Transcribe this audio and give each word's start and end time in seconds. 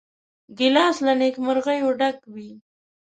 ګیلاس 0.57 0.97
له 1.05 1.13
نیکمرغیو 1.21 1.89
ډک 1.99 2.17
وي. 2.33 2.51